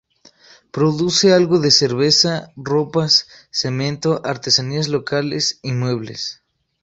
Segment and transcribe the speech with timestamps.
[0.71, 6.41] Produce algo de cerveza, ropas, cemento, artesanías locales y muebles.